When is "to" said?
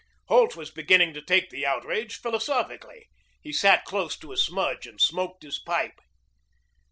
1.13-1.21, 4.17-4.31